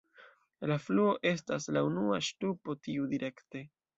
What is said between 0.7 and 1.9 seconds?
La fluo estas la